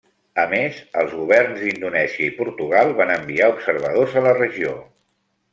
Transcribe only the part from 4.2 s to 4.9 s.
a la regió.